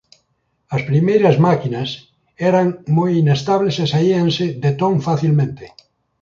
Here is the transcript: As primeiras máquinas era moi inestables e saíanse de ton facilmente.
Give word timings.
As 0.75 0.81
primeiras 0.89 1.35
máquinas 1.47 1.89
era 2.49 2.61
moi 2.97 3.11
inestables 3.23 3.75
e 3.83 3.85
saíanse 3.93 4.45
de 4.63 4.71
ton 4.79 4.93
facilmente. 5.07 5.65